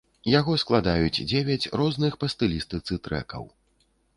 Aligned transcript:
Яго 0.39 0.53
складаюць 0.61 1.21
дзевяць 1.33 1.71
розных 1.81 2.17
па 2.25 2.33
стылістыцы 2.37 2.93
трэкаў. 3.11 3.43